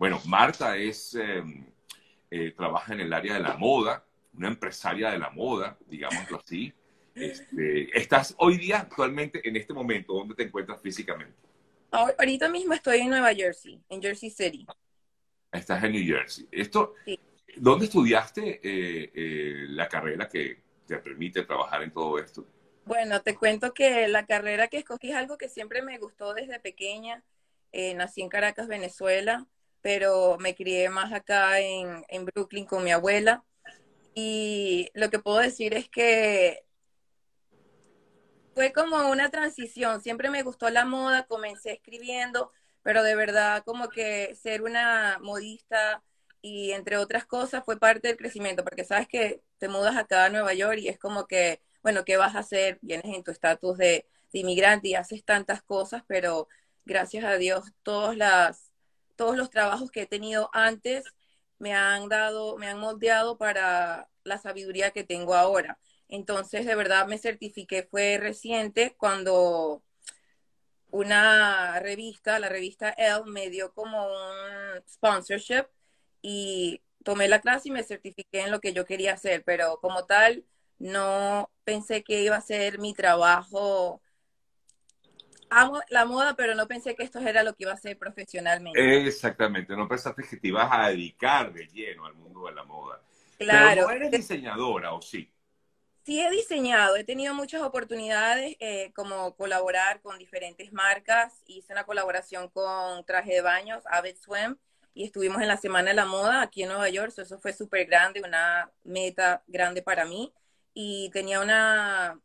[0.00, 1.62] Bueno, Marta es, em,
[2.30, 6.72] eh, trabaja en el área de la moda, una empresaria de la moda, digámoslo así.
[7.14, 11.36] Este, estás hoy día, actualmente, en este momento, ¿dónde te encuentras físicamente?
[11.90, 14.66] Ahorita mismo estoy en Nueva Jersey, en Jersey City.
[15.52, 16.48] Estás en New Jersey.
[16.50, 16.94] Esto,
[17.56, 22.46] ¿Dónde estudiaste eh, eh, la carrera que te permite trabajar en todo esto?
[22.86, 26.58] Bueno, te cuento que la carrera que escogí es algo que siempre me gustó desde
[26.58, 27.22] pequeña.
[27.70, 29.46] Eh, nací en Caracas, Venezuela,
[29.82, 33.44] pero me crié más acá en, en Brooklyn con mi abuela.
[34.14, 36.64] Y lo que puedo decir es que
[38.54, 40.00] fue como una transición.
[40.02, 46.02] Siempre me gustó la moda, comencé escribiendo, pero de verdad como que ser una modista
[46.42, 50.30] y entre otras cosas fue parte del crecimiento, porque sabes que te mudas acá a
[50.30, 52.78] Nueva York y es como que, bueno, ¿qué vas a hacer?
[52.82, 56.48] Vienes en tu estatus de, inmigrante y haces tantas cosas, pero
[56.84, 58.69] gracias a Dios todos, las,
[59.20, 61.04] todos los trabajos que he tenido antes
[61.58, 65.78] me han dado, me han moldeado para la sabiduría que tengo ahora.
[66.08, 69.82] Entonces, de verdad me certifiqué, fue reciente cuando
[70.90, 75.66] una revista, la revista Elle, me dio como un sponsorship
[76.22, 80.06] y tomé la clase y me certifiqué en lo que yo quería hacer, pero como
[80.06, 80.46] tal,
[80.78, 84.00] no pensé que iba a ser mi trabajo.
[85.50, 89.06] Amo la moda, pero no pensé que esto era lo que iba a ser profesionalmente.
[89.06, 93.02] Exactamente, no pensaste que te ibas a dedicar de lleno al mundo de la moda.
[93.36, 93.68] Claro.
[93.68, 95.28] Pero no eres diseñadora, ¿o sí?
[96.04, 101.42] Sí he diseñado, he tenido muchas oportunidades eh, como colaborar con diferentes marcas.
[101.46, 104.56] Hice una colaboración con Traje de Baños, Avid Swim,
[104.94, 107.12] y estuvimos en la Semana de la Moda aquí en Nueva York.
[107.16, 110.32] Eso fue súper grande, una meta grande para mí.
[110.74, 112.20] Y tenía una,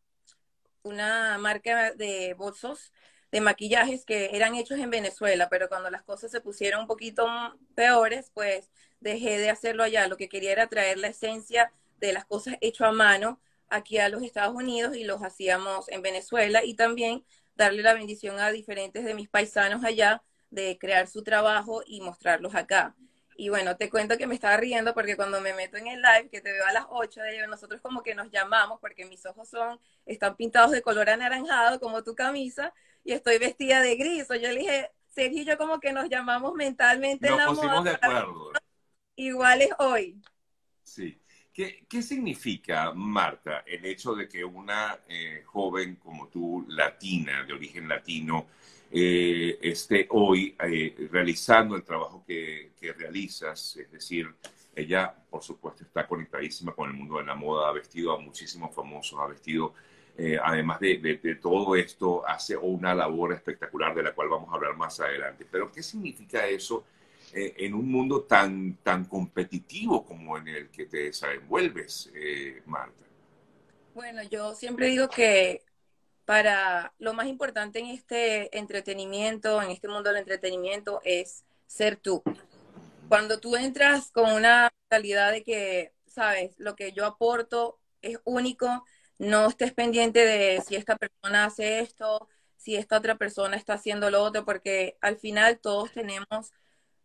[0.84, 2.94] una marca de bolsos
[3.32, 7.28] de maquillajes que eran hechos en Venezuela, pero cuando las cosas se pusieron un poquito
[7.76, 10.08] peores, pues dejé de hacerlo allá.
[10.08, 14.10] Lo que quería era traer la esencia de las cosas hechas a mano aquí a
[14.10, 19.04] los Estados Unidos y los hacíamos en Venezuela y también darle la bendición a diferentes
[19.04, 22.96] de mis paisanos allá de crear su trabajo y mostrarlos acá.
[23.38, 26.30] Y bueno, te cuento que me estaba riendo porque cuando me meto en el live,
[26.30, 29.26] que te veo a las 8 de ellos, nosotros como que nos llamamos porque mis
[29.26, 32.74] ojos son, están pintados de color anaranjado como tu camisa
[33.06, 34.30] y estoy vestida de gris.
[34.30, 37.82] O yo le dije, Sergio y yo como que nos llamamos mentalmente en la moda.
[37.82, 38.52] de acuerdo.
[39.16, 40.22] Iguales hoy.
[40.84, 41.18] Sí.
[41.54, 47.54] ¿Qué, ¿Qué, significa, Marta, el hecho de que una eh, joven como tú, latina, de
[47.54, 48.48] origen latino,
[48.92, 54.28] eh, esté hoy eh, realizando el trabajo que, realizas, es decir,
[54.76, 58.76] ella, por supuesto, está conectadísima con el mundo de la moda, ha vestido a muchísimos
[58.76, 59.74] famosos, ha vestido,
[60.18, 64.76] eh, además de, todo esto, hace una labor espectacular de la cual vamos a hablar
[64.76, 65.46] más adelante.
[65.50, 66.86] Pero, ¿qué significa eso
[67.34, 72.10] en un mundo tan, tan competitivo como en el que te desenvuelves,
[72.66, 73.04] Marta?
[73.94, 75.64] Bueno, yo siempre digo que
[76.26, 82.24] para lo más importante en este entretenimiento, en este mundo del entretenimiento, es ser tú.
[83.08, 88.84] Cuando tú entras con una mentalidad de que, sabes, lo que yo aporto es único,
[89.18, 92.28] no estés pendiente de si esta persona hace esto,
[92.58, 96.52] si esta otra persona está haciendo lo otro, porque al final todos tenemos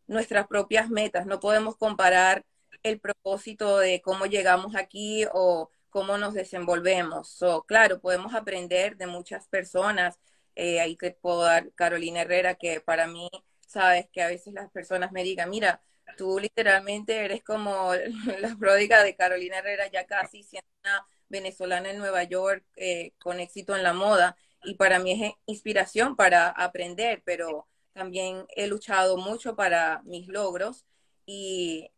[0.06, 2.44] nuestras propias metas, no podemos comparar
[2.82, 7.38] el propósito de cómo llegamos aquí o cómo nos desenvolvemos.
[7.66, 10.18] Claro, podemos aprender de muchas personas.
[10.56, 13.28] Eh, ahí te puedo dar Carolina Herrera, que para mí,
[13.66, 15.82] sabes, que a veces las personas me digan, mira,
[16.16, 17.92] tú literalmente eres como
[18.40, 23.40] la pródiga de Carolina Herrera, ya casi siendo una venezolana en Nueva York eh, con
[23.40, 24.36] éxito en la moda.
[24.64, 30.84] Y para mí es inspiración para aprender, pero también he luchado mucho para mis logros
[31.24, 31.90] y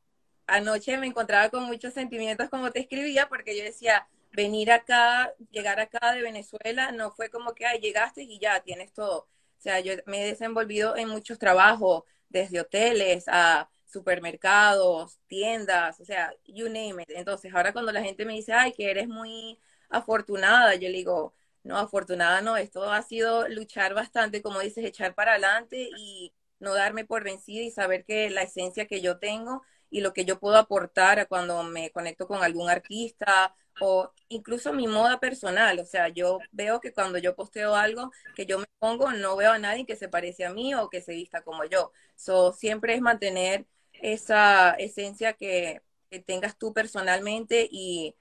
[0.47, 5.81] anoche me encontraba con muchos sentimientos como te escribía, porque yo decía, venir acá, llegar
[5.81, 9.21] acá de Venezuela, no fue como que, ay, llegaste y ya, tienes todo.
[9.59, 16.05] O sea, yo me he desenvolvido en muchos trabajos, desde hoteles a supermercados, tiendas, o
[16.05, 17.11] sea, you name it.
[17.11, 19.59] Entonces, ahora cuando la gente me dice, ay, que eres muy
[19.91, 25.15] afortunada, yo le digo, no, afortunada no, esto ha sido luchar bastante, como dices, echar
[25.15, 29.63] para adelante y no darme por vencida y saber que la esencia que yo tengo
[29.91, 34.73] y lo que yo puedo aportar a cuando me conecto con algún artista o incluso
[34.73, 35.79] mi moda personal.
[35.81, 39.53] O sea, yo veo que cuando yo posteo algo que yo me pongo, no veo
[39.53, 41.93] a nadie que se parece a mí o que se vista como yo.
[42.17, 43.67] So, siempre es mantener
[44.03, 45.83] esa esencia que,
[46.27, 48.15] tengas tú personalmente y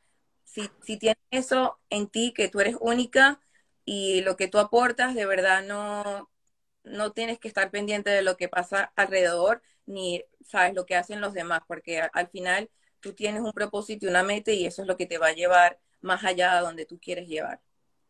[0.45, 3.42] si, si tienes eso en ti, que tú eres única
[3.83, 6.30] y lo que tú aportas, de verdad no,
[6.86, 11.19] no tienes que estar pendiente de lo que pasa alrededor, ni sabes, lo que hacen
[11.19, 12.69] los demás, porque al final
[13.01, 15.33] tú tienes un propósito y una meta y eso es lo que te va a
[15.33, 17.60] llevar más allá de donde tú quieres llevar.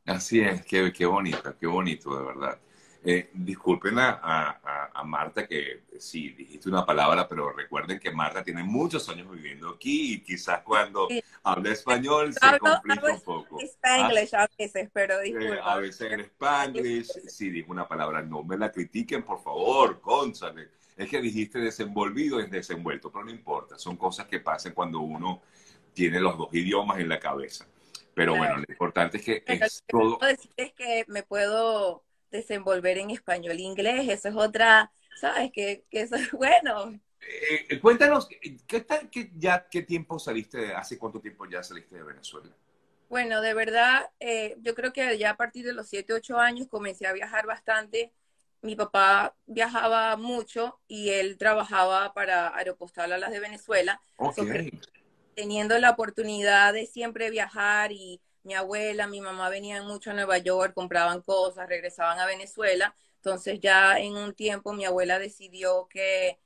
[0.05, 2.59] Así es, qué, qué bonito, qué bonito, de verdad.
[3.03, 4.59] Eh, disculpen a,
[5.05, 10.13] Marta que sí, dijiste una palabra, pero recuerden que Marta tiene muchos años viviendo aquí
[10.13, 11.07] y quizás cuando
[11.43, 13.59] habla español se complica un poco.
[13.59, 15.59] Spanglish a veces, pero disculpen.
[15.63, 20.69] a veces en Spanglish, sí, dijo una palabra, no me la critiquen, por favor, cónsale.
[20.95, 25.41] Es que dijiste desenvolvido es desenvuelto, pero no importa, son cosas que pasan cuando uno
[25.93, 27.65] tiene los dos idiomas en la cabeza.
[28.13, 30.19] Pero bueno, lo importante es que es todo...
[30.21, 35.51] decir es que me puedo desenvolver en español e inglés, eso es otra, ¿sabes?
[35.51, 36.99] Que, que eso es bueno.
[37.21, 38.27] Eh, cuéntanos,
[38.67, 42.49] ¿qué, tal, qué, ya, ¿qué tiempo saliste, hace cuánto tiempo ya saliste de Venezuela?
[43.09, 46.67] Bueno, de verdad, eh, yo creo que ya a partir de los 7, 8 años
[46.67, 48.13] comencé a viajar bastante.
[48.61, 54.01] Mi papá viajaba mucho y él trabajaba para Aeropostal a las de Venezuela.
[54.17, 54.71] Okay.
[55.35, 60.37] teniendo la oportunidad de siempre viajar y mi abuela, mi mamá venían mucho a Nueva
[60.39, 62.95] York, compraban cosas, regresaban a Venezuela.
[63.17, 66.39] Entonces ya en un tiempo mi abuela decidió que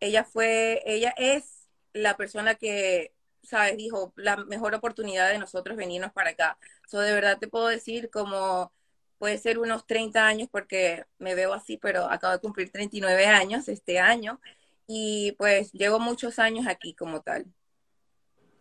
[0.00, 6.12] ella fue, ella es la persona que, sabes, dijo, la mejor oportunidad de nosotros venirnos
[6.12, 6.58] para acá.
[6.88, 8.72] So, de verdad te puedo decir como
[9.18, 13.68] puede ser unos 30 años porque me veo así, pero acabo de cumplir 39 años
[13.68, 14.40] este año
[14.86, 17.46] y pues llevo muchos años aquí como tal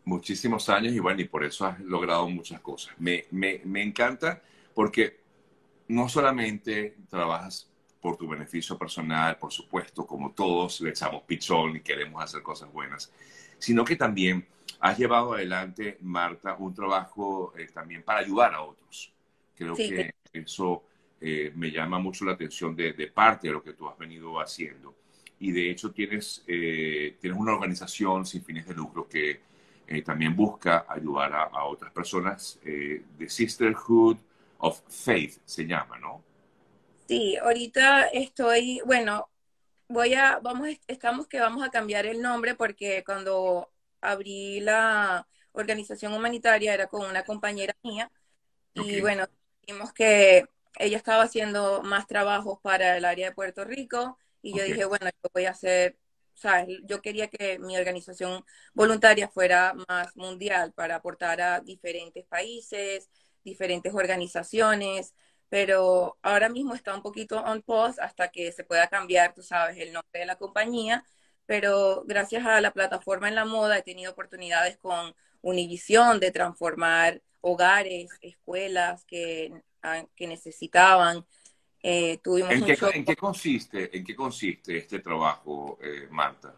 [0.06, 2.94] muchísimos años y bueno, y por eso has logrado muchas cosas.
[3.00, 4.42] Me, me, me encanta
[4.74, 5.19] porque
[5.88, 7.69] no solamente trabajas
[8.00, 12.72] por tu beneficio personal, por supuesto, como todos le echamos pichón y queremos hacer cosas
[12.72, 13.12] buenas,
[13.57, 14.46] sino que también
[14.80, 19.12] has llevado adelante, Marta, un trabajo eh, también para ayudar a otros.
[19.56, 20.84] Creo que eso
[21.19, 24.40] eh, me llama mucho la atención de, de, parte de lo que tú has venido
[24.40, 24.94] haciendo.
[25.40, 29.40] Y de hecho tienes, eh, tienes una organización sin fines de lucro que
[29.88, 32.60] eh, también busca ayudar a, otras personas.
[32.64, 34.18] Eh, The Sisterhood
[34.60, 36.24] of Faith se llama, ¿no?
[37.08, 39.30] Sí, ahorita estoy, bueno,
[39.88, 43.72] voy a, vamos, estamos que vamos a cambiar el nombre porque cuando
[44.02, 48.12] abrí la organización humanitaria era con una compañera mía
[48.74, 49.26] y bueno,
[49.62, 50.46] dijimos que
[50.78, 55.10] ella estaba haciendo más trabajos para el área de Puerto Rico y yo dije, bueno,
[55.24, 55.98] yo voy a hacer
[56.84, 58.44] yo quería que mi organización
[58.74, 63.10] voluntaria fuera más mundial para aportar a diferentes países,
[63.44, 65.14] diferentes organizaciones,
[65.50, 69.78] pero ahora mismo está un poquito on pause hasta que se pueda cambiar, tú sabes,
[69.78, 71.06] el nombre de la compañía,
[71.46, 77.22] pero gracias a la plataforma en la moda he tenido oportunidades con Univision de transformar
[77.42, 79.52] hogares, escuelas que,
[79.84, 81.26] ah, que necesitaban
[81.88, 86.56] eh, ¿En, qué, consiste, ¿En qué consiste este trabajo, eh, Marta?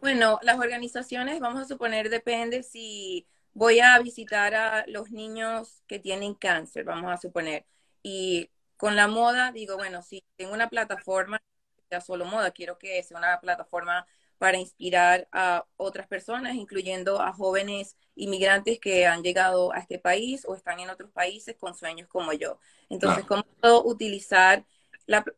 [0.00, 3.24] Bueno, las organizaciones, vamos a suponer, depende si
[3.54, 7.66] voy a visitar a los niños que tienen cáncer, vamos a suponer.
[8.02, 11.40] Y con la moda, digo, bueno, si tengo una plataforma,
[11.88, 14.08] ya solo moda, quiero que sea una plataforma
[14.42, 20.44] para inspirar a otras personas, incluyendo a jóvenes inmigrantes que han llegado a este país
[20.48, 22.58] o están en otros países con sueños como yo.
[22.90, 24.66] Entonces, ¿cómo puedo utilizar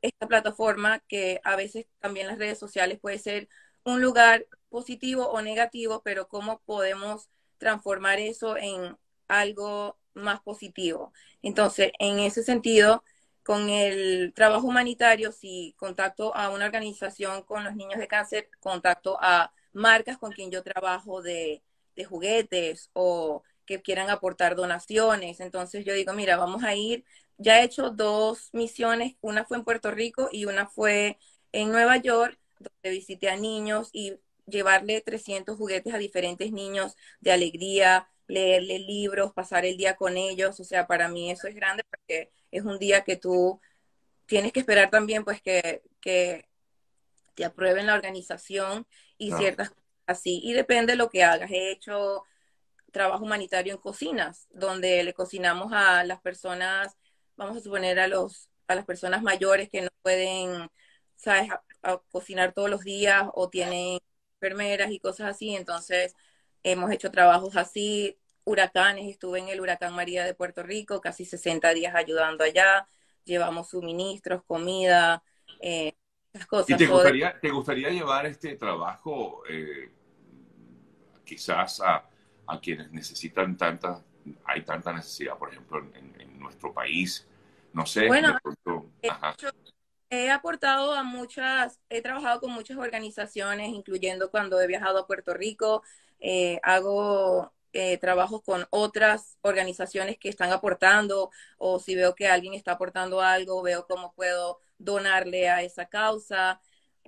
[0.00, 3.50] esta plataforma que a veces también las redes sociales puede ser
[3.84, 8.96] un lugar positivo o negativo, pero cómo podemos transformar eso en
[9.28, 11.12] algo más positivo?
[11.42, 13.04] Entonces, en ese sentido,
[13.44, 19.18] con el trabajo humanitario, si contacto a una organización con los niños de cáncer, contacto
[19.20, 21.62] a marcas con quien yo trabajo de,
[22.08, 25.40] juguetes o que quieran aportar donaciones.
[25.40, 27.04] Entonces yo digo, mira, vamos a ir,
[27.38, 31.18] ya he hecho dos misiones, una fue en Puerto Rico y una fue
[31.52, 37.32] en Nueva York, donde visité a niños y llevarle 300 juguetes a diferentes niños de
[37.32, 40.58] alegría, leerle libros, pasar el día con ellos.
[40.60, 43.60] O sea, para mí eso es grande porque es un día que tú
[44.26, 46.48] tienes que esperar también pues que, que
[47.34, 48.86] te aprueben la organización
[49.18, 50.40] y ciertas cosas así.
[50.42, 51.50] Y depende de lo que hagas.
[51.50, 52.24] He hecho
[52.92, 56.96] trabajo humanitario en cocinas, donde le cocinamos a las personas,
[57.36, 60.70] vamos a suponer a los a las personas mayores que no pueden,
[61.16, 61.50] sabes,
[62.10, 63.98] cocinar todos los días o tienen
[64.36, 65.54] enfermeras y cosas así.
[65.54, 66.14] Entonces,
[66.62, 71.72] hemos hecho trabajos así huracanes, estuve en el huracán María de Puerto Rico, casi 60
[71.74, 72.86] días ayudando allá,
[73.24, 75.22] llevamos suministros, comida,
[75.60, 75.94] eh,
[76.48, 76.70] cosas.
[76.70, 79.90] ¿Y te gustaría, te gustaría llevar este trabajo eh,
[81.24, 82.08] quizás a,
[82.46, 84.02] a, quienes necesitan tanta,
[84.44, 87.26] hay tanta necesidad, por ejemplo, en, nuestro país?
[87.72, 88.06] No sé.
[88.06, 88.38] Bueno,
[90.10, 95.32] he aportado a muchas, he trabajado con muchas organizaciones, incluyendo cuando he viajado a Puerto
[95.32, 95.82] Rico,
[96.20, 102.54] eh, hago eh, trabajos con otras organizaciones que están aportando o si veo que alguien
[102.54, 106.60] está aportando algo, veo cómo puedo donarle a esa causa.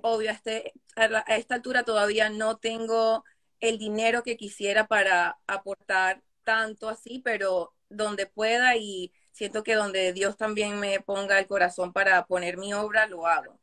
[0.03, 3.23] Obvio, este, a esta altura todavía no tengo
[3.61, 10.13] el dinero que quisiera para aportar tanto así, pero donde pueda y siento que donde
[10.13, 13.59] Dios también me ponga el corazón para poner mi obra, lo hago.